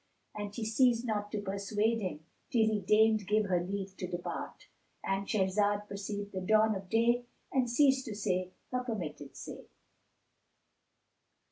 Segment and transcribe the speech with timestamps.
[0.33, 5.27] And she ceased not to persuade him, till he deigned give her leave to depart.—And
[5.27, 9.65] Shahrazad perceived the dawn of day and ceased to say her permitted say.